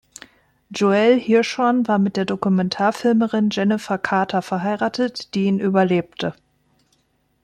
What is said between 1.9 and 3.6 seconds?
mit der Dokumentarfilmerin